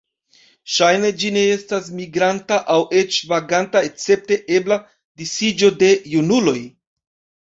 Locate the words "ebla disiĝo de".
4.61-5.91